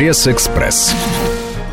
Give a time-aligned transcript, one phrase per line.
[0.00, 0.94] Пресс-экспресс.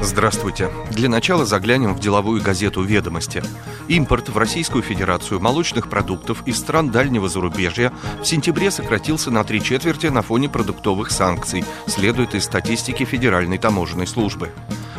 [0.01, 0.69] Здравствуйте.
[0.91, 3.41] Для начала заглянем в деловую газету «Ведомости».
[3.87, 9.63] Импорт в Российскую Федерацию молочных продуктов из стран дальнего зарубежья в сентябре сократился на три
[9.63, 14.51] четверти на фоне продуктовых санкций, следует из статистики Федеральной таможенной службы.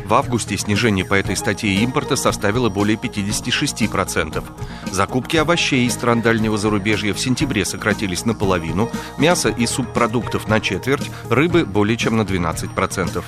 [0.09, 4.42] В августе снижение по этой статье импорта составило более 56%.
[4.91, 11.10] Закупки овощей из стран дальнего зарубежья в сентябре сократились наполовину, мясо и субпродуктов на четверть,
[11.29, 13.23] рыбы более чем на 12%.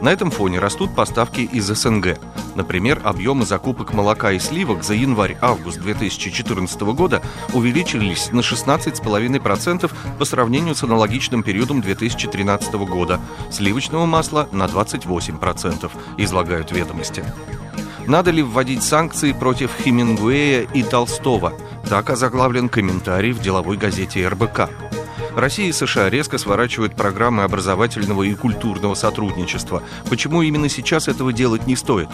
[0.00, 2.18] На этом фоне растут поставки из СНГ.
[2.54, 7.22] Например, объемы закупок молока и сливок за январь-август 2014 года
[7.54, 13.20] увеличились на 16,5% по сравнению с аналогичным периодом 2013 года,
[13.50, 17.24] сливочного масла на 28%, излагают ведомости.
[18.06, 21.52] Надо ли вводить санкции против Хемингуэя и Толстого?
[21.88, 24.68] Так озаглавлен комментарий в деловой газете РБК.
[25.34, 29.82] Россия и США резко сворачивают программы образовательного и культурного сотрудничества.
[30.10, 32.08] Почему именно сейчас этого делать не стоит?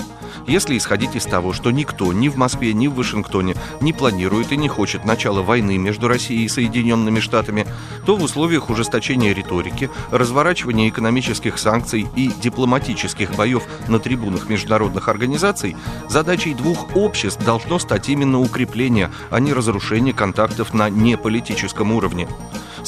[0.46, 4.56] Если исходить из того, что никто ни в Москве, ни в Вашингтоне не планирует и
[4.56, 7.66] не хочет начала войны между Россией и Соединенными Штатами,
[8.06, 15.76] то в условиях ужесточения риторики, разворачивания экономических санкций и дипломатических боев на трибунах международных организаций
[16.08, 22.28] задачей двух обществ должно стать именно укрепление, а не разрушение контактов на неполитическом уровне.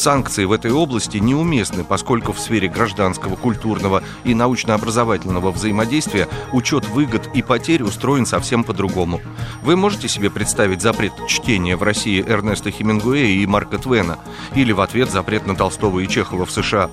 [0.01, 7.29] Санкции в этой области неуместны, поскольку в сфере гражданского, культурного и научно-образовательного взаимодействия учет выгод
[7.35, 9.21] и потерь устроен совсем по-другому.
[9.63, 14.19] Вы можете себе представить запрет чтения в России Эрнеста Хемингуэя и Марка Твена
[14.55, 16.91] или в ответ запрет на Толстого и Чехова в США?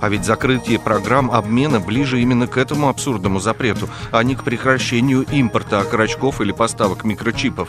[0.00, 5.26] А ведь закрытие программ обмена ближе именно к этому абсурдному запрету, а не к прекращению
[5.30, 7.68] импорта окорочков или поставок микрочипов.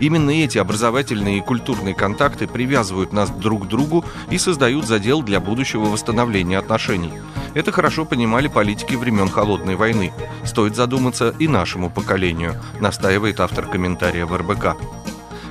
[0.00, 5.40] Именно эти образовательные и культурные контакты привязывают нас друг к другу и создают задел для
[5.40, 7.12] будущего восстановления отношений.
[7.54, 10.12] Это хорошо понимали политики времен Холодной войны.
[10.44, 14.76] Стоит задуматься и нашему поколению, настаивает автор комментария в РБК.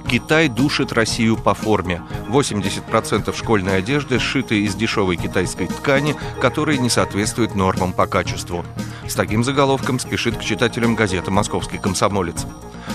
[0.09, 2.01] Китай душит Россию по форме.
[2.29, 8.63] 80% школьной одежды сшиты из дешевой китайской ткани, которая не соответствует нормам по качеству.
[9.05, 12.45] С таким заголовком спешит к читателям газета «Московский комсомолец».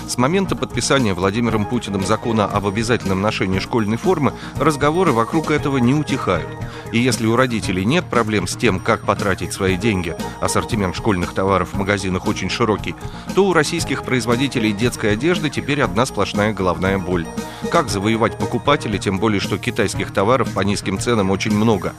[0.07, 5.93] С момента подписания Владимиром Путиным закона об обязательном ношении школьной формы разговоры вокруг этого не
[5.93, 6.47] утихают.
[6.91, 11.69] И если у родителей нет проблем с тем, как потратить свои деньги, ассортимент школьных товаров
[11.73, 12.95] в магазинах очень широкий,
[13.33, 17.25] то у российских производителей детской одежды теперь одна сплошная головная боль.
[17.71, 21.93] Как завоевать покупателей, тем более, что китайских товаров по низким ценам очень много?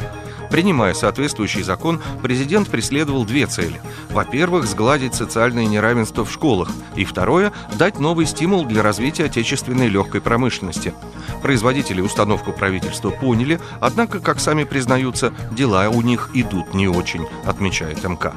[0.50, 3.81] Принимая соответствующий закон, президент преследовал две цели.
[4.10, 6.69] Во-первых, сгладить социальное неравенство в школах.
[6.94, 10.94] И второе– дать новый стимул для развития отечественной легкой промышленности.
[11.43, 18.03] Производители установку правительства поняли, однако, как сами признаются, дела у них идут не очень, отмечает
[18.05, 18.34] МК.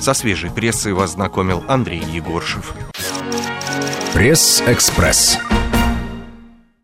[0.00, 2.74] Со свежей прессой вас знакомил Андрей Егоршев.
[4.14, 5.38] Пресс-экспресс.